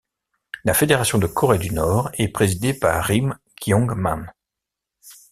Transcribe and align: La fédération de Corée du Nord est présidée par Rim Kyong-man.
La 0.65 0.73
fédération 0.73 1.19
de 1.19 1.27
Corée 1.27 1.59
du 1.59 1.69
Nord 1.71 2.09
est 2.15 2.29
présidée 2.29 2.73
par 2.73 3.05
Rim 3.05 3.37
Kyong-man. 3.57 4.33